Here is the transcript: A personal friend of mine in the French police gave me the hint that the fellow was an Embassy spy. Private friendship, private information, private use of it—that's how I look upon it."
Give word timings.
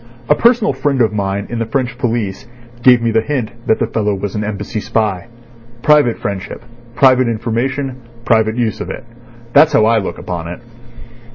A 0.27 0.33
personal 0.33 0.73
friend 0.73 0.99
of 0.99 1.13
mine 1.13 1.45
in 1.51 1.59
the 1.59 1.65
French 1.67 1.95
police 1.99 2.47
gave 2.81 3.03
me 3.03 3.11
the 3.11 3.21
hint 3.21 3.51
that 3.67 3.77
the 3.77 3.85
fellow 3.85 4.15
was 4.15 4.33
an 4.33 4.43
Embassy 4.43 4.79
spy. 4.79 5.27
Private 5.83 6.17
friendship, 6.17 6.63
private 6.95 7.27
information, 7.27 7.97
private 8.25 8.55
use 8.57 8.81
of 8.81 8.89
it—that's 8.89 9.73
how 9.73 9.85
I 9.85 9.99
look 9.99 10.17
upon 10.17 10.47
it." 10.47 10.59